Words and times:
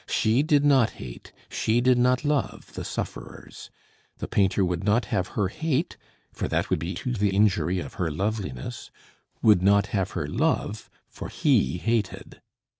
She 0.07 0.41
did 0.41 0.65
not 0.65 0.89
hate, 0.97 1.31
she 1.47 1.79
did 1.79 1.99
not 1.99 2.25
love 2.25 2.73
the 2.73 2.83
sufferers: 2.83 3.69
the 4.17 4.27
painter 4.27 4.65
would 4.65 4.83
not 4.83 5.05
have 5.13 5.27
her 5.37 5.49
hate, 5.49 5.95
for 6.33 6.47
that 6.47 6.71
would 6.71 6.79
be 6.79 6.95
to 6.95 7.13
the 7.13 7.29
injury 7.29 7.77
of 7.79 7.93
her 8.01 8.09
loveliness: 8.09 8.89
would 9.43 9.61
not 9.61 9.87
have 9.93 10.13
her 10.13 10.25
love, 10.27 10.89
for 11.07 11.29
he 11.29 11.77
hated. 11.77 12.41